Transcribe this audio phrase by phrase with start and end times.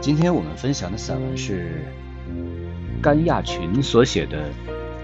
[0.00, 1.84] 今天我们分享的散文是
[3.00, 4.48] 甘亚群所写的《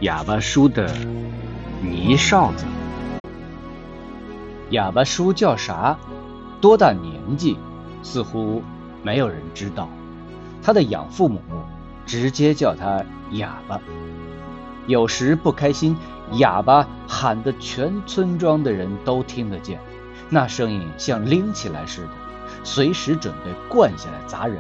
[0.01, 0.93] 哑巴叔的
[1.81, 2.67] 泥哨子》。
[4.71, 5.97] 哑巴叔叫啥？
[6.61, 7.57] 多大年纪？
[8.02, 8.61] 似乎
[9.04, 9.88] 没有人知道。
[10.64, 11.40] 他的养父母
[12.06, 13.80] 直接叫他哑巴。
[14.88, 15.96] 有时不开心，
[16.32, 19.79] 哑巴喊得全村庄的人都听得见，
[20.29, 22.09] 那声音像拎起来似的，
[22.65, 24.59] 随时准备灌下来砸人。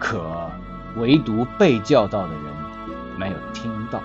[0.00, 0.50] 可
[0.96, 2.42] 唯独被叫到的人
[3.18, 4.02] 没有听到。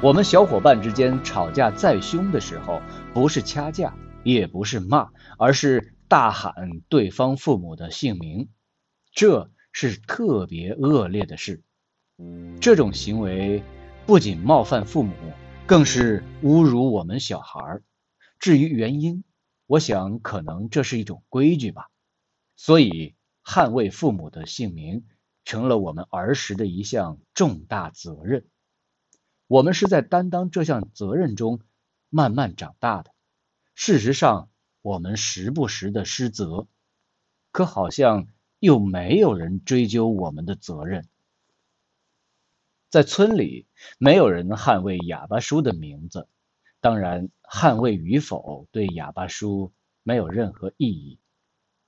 [0.00, 2.82] 我们小伙伴之间吵架再凶的时候，
[3.14, 8.48] 不是掐架，也不是骂，而是大喊对方父母的姓名。
[9.12, 11.62] 这是特别恶劣的事。
[12.60, 13.62] 这种行为
[14.04, 15.14] 不仅冒犯父母，
[15.66, 17.80] 更是侮辱我们小孩。
[18.38, 19.24] 至于原因，
[19.66, 21.90] 我想可能这是一种规矩吧。
[22.56, 23.14] 所以。
[23.46, 25.04] 捍卫父母的姓名，
[25.44, 28.48] 成了我们儿时的一项重大责任。
[29.46, 31.60] 我们是在担当这项责任中
[32.08, 33.12] 慢慢长大的。
[33.74, 34.48] 事实上，
[34.80, 36.66] 我们时不时的失责，
[37.52, 38.28] 可好像
[38.60, 41.06] 又没有人追究我们的责任。
[42.88, 43.66] 在村里，
[43.98, 46.30] 没有人捍卫哑巴叔的名字。
[46.84, 51.18] 当然，捍卫与否对哑巴叔没有任何意义。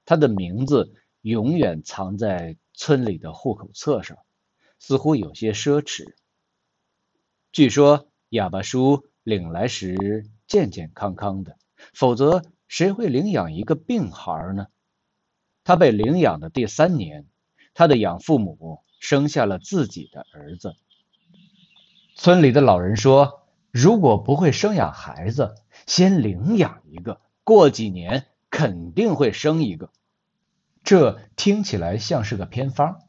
[0.06, 0.94] 他的名字。
[1.22, 4.16] 永远藏在村里的户口册上，
[4.78, 6.14] 似乎有些奢侈。
[7.50, 11.58] 据说哑巴叔领来时健健康康的，
[11.92, 14.68] 否则谁会领养一个病孩呢？
[15.64, 17.26] 他被领养的第三年，
[17.74, 20.76] 他的养父母生下了自己的儿子。
[22.14, 23.45] 村里的老人说，
[23.78, 25.54] 如果不会生养孩子，
[25.86, 29.92] 先领养一个，过几年肯定会生一个。
[30.82, 33.02] 这听起来像是个偏方。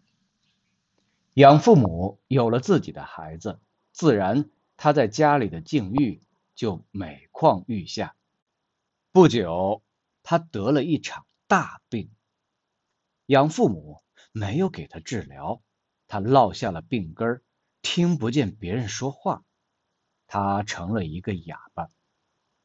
[1.36, 3.62] 养父母有了自己的孩子，
[3.94, 6.22] 自然他在家里的境遇
[6.54, 8.18] 就每况愈下。
[9.14, 9.82] 不久，
[10.22, 12.12] 他得了一场大病。
[13.28, 14.02] 养父母
[14.34, 15.62] 没有给他治疗，
[16.10, 17.42] 他落下了病根
[17.82, 19.46] 听不见别人说话，
[20.28, 21.90] 他成了一个哑巴。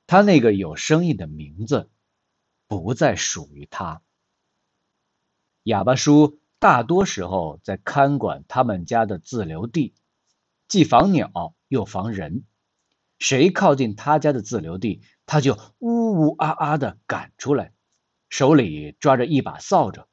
[0.07, 1.89] 他那个有声音的名字，
[2.67, 4.03] 不再属于他。
[5.63, 9.95] 哑巴叔大多时候在看管他们家的自留地，
[10.69, 12.45] 既防鸟又防人。
[13.19, 17.73] 谁靠近他家的自留地，他就呜呜啊啊的赶出来，
[18.29, 20.09] 手里抓着一把扫帚，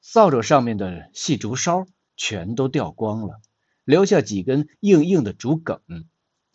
[0.00, 1.86] 扫帚上面的细竹梢
[2.16, 3.40] 全都掉光了，
[3.84, 5.80] 留下几根硬硬的竹梗，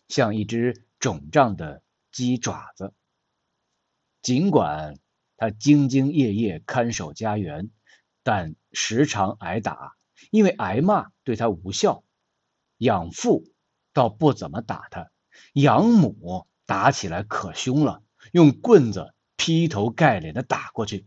[0.08, 2.94] 像一只肿胀的鸡爪子。
[4.22, 4.98] 尽管
[5.36, 7.70] 他兢兢业业看守家园。
[8.28, 9.94] 但时常挨打，
[10.32, 12.02] 因为挨骂对他无效。
[12.76, 13.44] 养父
[13.92, 15.12] 倒不怎么打他，
[15.52, 18.02] 养母打起来可凶了，
[18.32, 21.06] 用棍子劈头盖脸的打过去。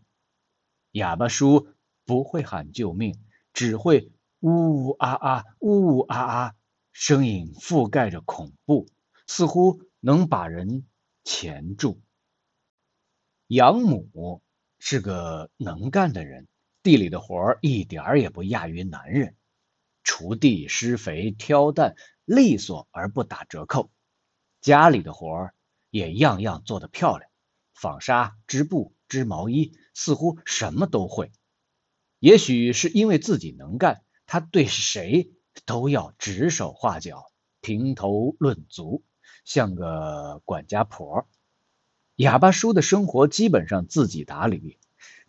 [0.91, 1.67] 哑巴叔
[2.05, 3.21] 不会喊救命，
[3.51, 6.55] 只会呜呜啊啊，呜呜啊啊，
[6.91, 8.87] 声音覆盖着恐怖，
[9.27, 10.85] 似乎能把人
[11.23, 12.01] 钳住。
[13.47, 14.41] 养母
[14.79, 16.47] 是个能干的人。
[16.81, 19.35] 地里的活一点儿也不亚于男人，
[20.05, 23.91] 锄地、施肥、挑担，利索而不打折扣。
[24.61, 25.51] 家里的活
[25.89, 27.29] 也样样做得漂亮，
[27.73, 31.33] 纺纱、织布、织毛衣，似乎什么都会。
[32.17, 35.33] 也许是因为自己能干，他对谁
[35.65, 37.31] 都要指手画脚、
[37.61, 39.03] 评头论足，
[39.45, 41.27] 像个管家婆。
[42.15, 44.77] 哑巴叔的生活基本上自己打理。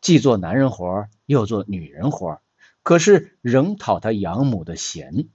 [0.01, 2.41] 既做男人活又做女人活
[2.83, 5.29] 可是仍讨他养母的嫌。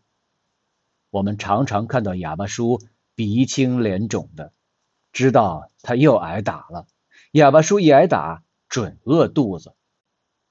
[1.12, 2.82] 我们常常看到哑巴叔
[3.14, 4.52] 鼻青脸肿的，
[5.14, 6.88] 知道他又挨打了。
[7.32, 9.76] 哑巴叔一挨打，准饿肚子。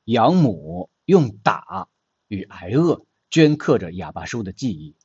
[0.05, 1.89] 养母用打
[2.29, 4.97] 与挨饿镌刻着哑巴叔的记忆，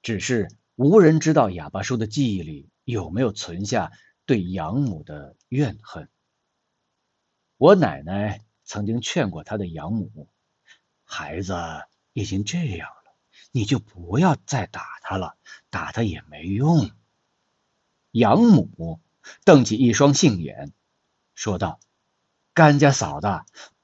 [0.00, 3.90] 只是无人知道哑巴叔的记忆里有没有存下
[4.26, 6.08] 对养母的怨恨。
[7.56, 10.28] 我奶奶曾经劝过她的养母
[11.04, 11.54] ：“孩子
[12.12, 13.14] 已经这样了，
[13.50, 15.36] 你就不要再打他了，
[15.68, 16.90] 打他也没用。”
[18.12, 19.00] 养母
[19.44, 20.72] 瞪起一双杏眼，
[21.34, 21.80] 说道
[22.54, 23.26] ：“甘家嫂子，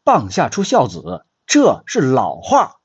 [0.05, 2.77] 棒下出孝子，这是老话。”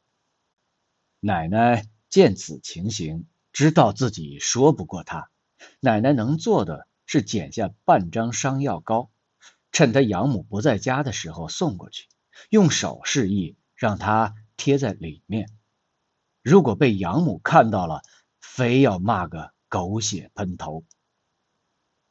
[1.26, 5.30] 奶奶见此情形，知道自己说不过他，
[5.80, 9.10] 奶奶能做的是剪下半张伤药膏。
[9.72, 12.10] 趁他养母不在家的时候送过去，
[12.50, 15.48] 用手示意让他贴在里面。
[16.42, 18.02] 如果被养母看到了，
[18.42, 20.84] 非要骂个狗血喷头。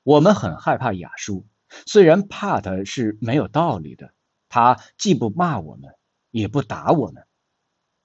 [0.03, 1.47] 我们很害怕雅叔，
[1.85, 4.15] 虽然怕他是没有道理的，
[4.49, 5.97] 他既不骂我们，
[6.31, 7.27] 也不打我们，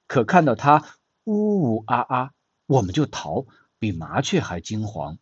[0.08, 0.86] 可看到他
[1.26, 2.32] 呜呜啊啊，
[2.66, 3.46] 我们就逃，
[3.78, 5.18] 比麻雀还惊惶。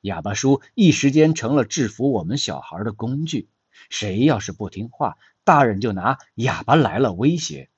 [0.00, 3.50] 哑巴叔一时间成了制服我们小孩的工具。
[3.90, 7.70] 谁要是不听话，大人就拿哑巴来了威胁。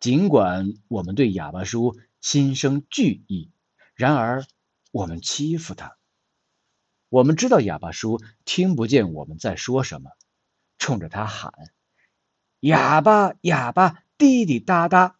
[0.00, 3.52] 尽管我们对哑巴叔心生惧意，
[3.94, 4.44] 然而
[4.90, 5.96] 我们欺负他。
[7.08, 10.10] 我们知道哑巴叔听不见我们在说什么，
[10.78, 11.52] 冲着他喊
[12.58, 15.18] ：“哑巴，哑巴，滴滴答答。”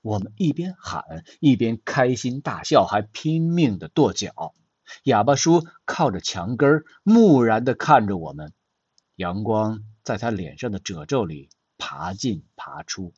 [0.00, 4.54] 我们一边喊一边开心大笑，还拼命的跺脚。
[5.04, 8.54] 哑巴叔靠着墙根木然的看着我们，
[9.14, 13.12] 阳光在他脸上的褶皱里爬进爬出，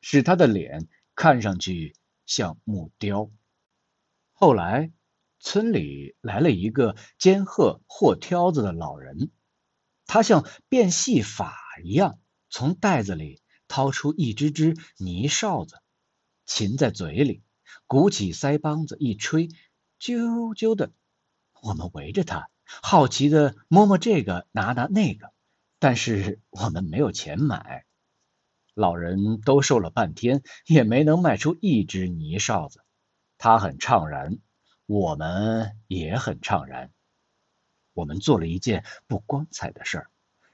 [0.00, 1.94] 使他的脸看上去
[2.26, 3.30] 像木雕。
[4.32, 4.92] 后来，
[5.40, 9.30] 村里来了一个肩鹤或挑子的老人，
[10.04, 12.18] 他像变戏法一样，
[12.50, 15.76] 从袋子里掏出一只只泥哨子，
[16.46, 17.42] 擒在嘴里，
[17.86, 19.48] 鼓起腮帮子一吹。
[20.00, 20.92] 啾啾的，
[21.60, 25.32] 我们围着他，好奇的摸摸这个，拿拿那个，
[25.78, 27.84] 但是我们没有钱买。
[28.74, 32.84] 老人兜售了半天，也没能卖出一只泥哨子。
[33.36, 34.38] 他很怅然，
[34.86, 36.92] 我们也很怅然。
[37.92, 40.10] 我们做了一件不光彩的事儿，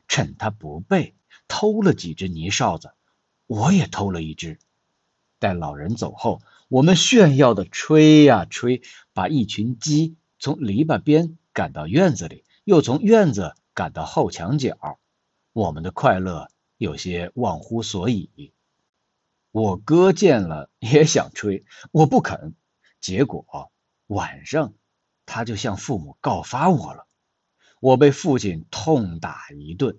[0.09, 1.15] 趁他不备，
[1.49, 2.95] 偷了几只泥哨子。
[3.47, 4.59] 我也偷了一只。
[5.39, 8.83] 待老人走后，我们炫耀的吹呀吹，
[9.13, 14.99] 把一群鸡从篱笆边赶到院子里，又从院子赶到后墙角。
[15.53, 16.49] 我们的快乐
[16.79, 18.53] 有些忘乎所以。
[19.51, 22.55] 我哥见了也想吹，我不肯。
[23.01, 23.71] 结果
[24.07, 24.73] 晚上
[25.27, 27.07] 他就向父母告发我了，
[27.81, 29.99] 我被父亲痛打一顿。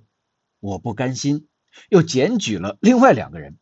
[0.60, 1.48] 我不甘心，
[1.90, 3.58] 又检举了另外两个人。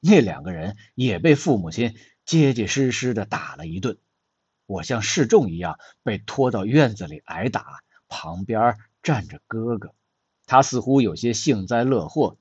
[0.00, 1.96] 那两个人也被父母亲
[2.26, 3.98] 结结实实的打了一顿，
[4.66, 9.94] 我像示众一样被拖到院子里挨打，旁边站着哥哥，
[10.44, 12.36] 他似乎有些幸灾乐祸，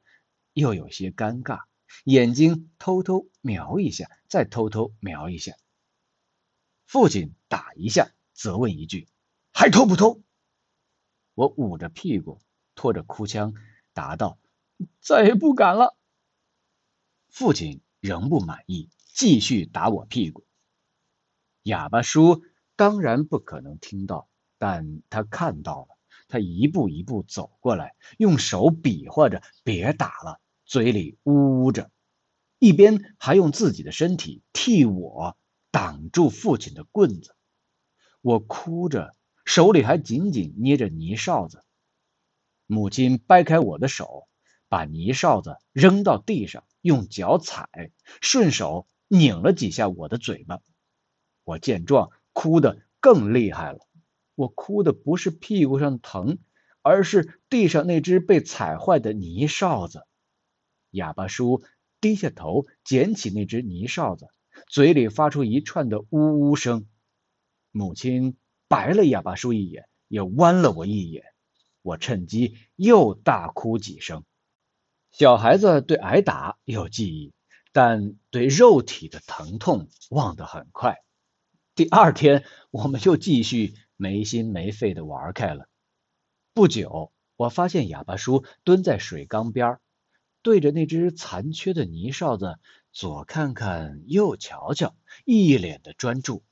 [0.51, 1.61] 又有些尴尬，
[2.03, 5.53] 眼睛偷偷瞄一下，再偷偷瞄一下。
[6.85, 9.07] 父亲打一下，责问一句
[9.53, 10.21] ：“还偷不偷？”
[11.33, 12.41] 我捂着屁股，
[12.75, 13.53] 拖着哭腔
[13.93, 14.37] 答道
[14.99, 15.95] ：“再也不敢了。”
[17.29, 20.45] 父亲仍不满意，继续打我屁股。
[21.63, 22.43] 哑巴叔
[22.75, 24.27] 当然不可能听到，
[24.57, 25.97] 但他看到了。
[26.27, 31.91] 他一步一步走过来，用手比划着别打了，嘴里呜呜着，
[32.57, 35.37] 一边还用自己的身体替我
[35.69, 37.35] 挡住父亲的棍子。
[38.21, 39.15] 我哭着，
[39.45, 41.63] 手里还紧紧捏着泥哨子。
[42.65, 44.27] 母亲掰开我的手，
[44.73, 46.63] 把泥哨子扔到地上。
[46.81, 47.91] 用脚踩，
[48.21, 50.61] 顺手拧了几下我的嘴巴。
[51.43, 53.87] 我见状，哭得更厉害了。
[54.33, 56.39] 我哭的不是屁股上疼，
[56.81, 60.07] 而是地上那只被踩坏的泥哨子。
[60.89, 61.61] 哑巴叔
[62.01, 64.27] 低下头捡起那只泥哨子，
[64.67, 66.87] 嘴里发出一串的呜呜声。
[67.71, 68.37] 母亲
[68.67, 71.25] 白了哑巴叔一眼，也剜了我一眼。
[71.83, 74.25] 我趁机又大哭几声。
[75.13, 77.33] 小孩子对挨打有记忆，
[77.71, 81.03] 但对肉体的疼痛忘得很快。
[81.75, 85.69] 第二天，我们又继续没心没肺的玩开了。
[86.55, 89.77] 不久，我发现哑巴叔蹲在水缸边，
[90.41, 92.57] 对着那只残缺的泥哨子
[92.91, 96.43] 左看看右瞧瞧，一脸的专注。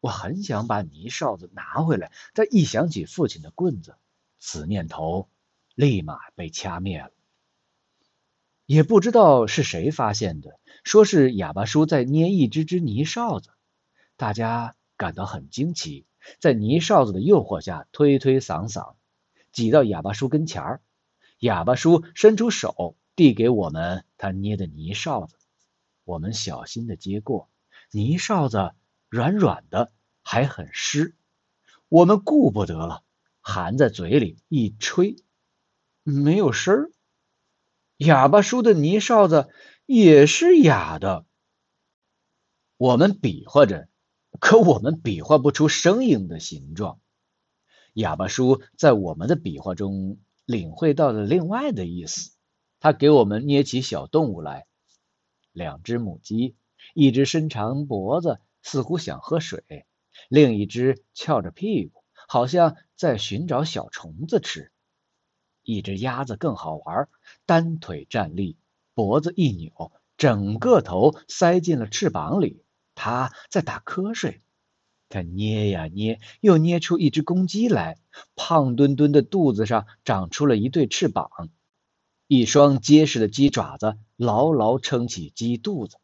[0.00, 3.96] 我很想把泥哨子拿回来，但一想起父亲的棍子，
[4.40, 5.30] 此念头
[5.76, 7.12] 立马被掐灭了。
[8.68, 13.48] 也不知道是谁发现的，说是哑巴叔在捏一只只泥哨子，
[14.18, 16.04] 大家感到很惊奇，
[16.38, 18.96] 在泥哨子的诱惑下推推搡搡，
[19.52, 20.82] 挤到哑巴叔跟前儿。
[21.38, 25.36] 哑巴叔伸出手递给我们他捏的泥哨子，
[26.04, 27.48] 我们小心的接过，
[27.90, 28.72] 泥哨子
[29.08, 31.14] 软软的，还很湿，
[31.88, 33.02] 我们顾不得了，
[33.40, 35.16] 含在嘴里一吹，
[36.02, 36.90] 没有声儿。
[37.98, 39.48] 哑巴叔的泥哨子
[39.84, 41.26] 也是哑的。
[42.76, 43.88] 我们比划着，
[44.38, 47.00] 可我们比划不出声音的形状。
[47.94, 52.30] 哑巴叔在我们的比划中领会到了另外的意思，
[52.78, 54.68] 他给我们捏起小动物来，
[55.50, 56.54] 两只母鸡，
[56.94, 59.64] 一只伸长脖子，似乎想喝水，
[60.28, 64.70] 另一只翘着屁股，好像在寻找小虫子吃。
[65.68, 67.10] 一只鸭子更好玩，
[67.44, 68.56] 单腿站立，
[68.94, 74.40] 脖子一扭，整个头塞进了翅膀里，它在打瞌睡。
[75.10, 77.98] 他捏呀捏，又捏出一只公鸡来，
[78.34, 81.50] 胖墩墩的肚子上长出了一对翅膀，
[82.26, 85.98] 一双结实的鸡爪子牢牢撑起鸡肚子。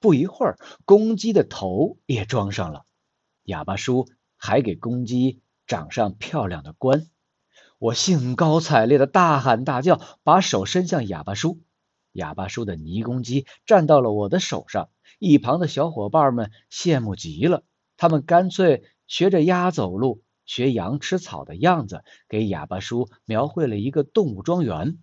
[0.00, 2.84] 不一会儿，公鸡的头也装上了。
[3.44, 7.06] 哑巴叔还给公鸡长上漂亮的冠。
[7.78, 11.60] 我兴高采烈的大喊大叫，把手伸向哑巴叔。
[12.12, 17.62] 哑巴叔的泥公鸡站到了我的手上，一旁的小伙伴们羡慕极了。
[17.96, 24.98] 他们干脆学着鸭走路、学羊吃草的样子，给哑巴叔描绘了一个动物庄园。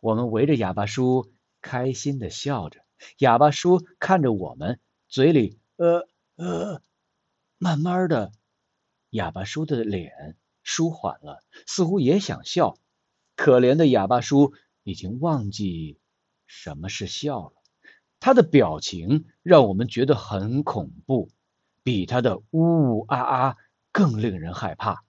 [0.00, 2.80] 我们围着哑巴叔开心的笑着，
[3.18, 6.82] 哑巴叔看着我们，嘴里呃呃，
[7.58, 8.32] 慢慢的，
[9.10, 12.76] 哑巴叔的脸舒缓了，似乎也想笑。
[13.36, 14.52] 可怜的哑巴叔
[14.82, 15.98] 已经忘记
[16.46, 17.54] 什么是笑了，
[18.20, 21.30] 他的表情让我们觉得很恐怖。
[21.84, 23.56] 比他的呜呜啊啊
[23.90, 25.04] 更令人害怕。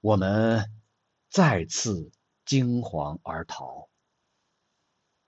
[0.00, 0.68] 我们
[1.30, 2.10] 再次
[2.44, 3.88] 惊惶而逃。